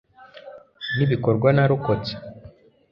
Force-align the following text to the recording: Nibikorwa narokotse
Nibikorwa 0.95 1.47
narokotse 1.57 2.13